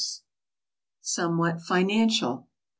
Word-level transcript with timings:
SOMEWHAT 1.03 1.61
FINANCIAL. 1.61 2.47